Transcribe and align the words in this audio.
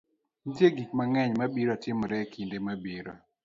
Nitie 0.45 0.69
gik 0.75 0.91
mang'eny 0.97 1.33
ma 1.39 1.45
biro 1.53 1.75
timore 1.83 2.17
e 2.23 2.25
kinde 2.33 2.57
mabiro. 2.65 3.13